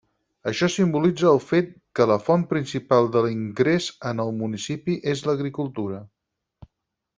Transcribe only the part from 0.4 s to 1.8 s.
Això simbolitza el fet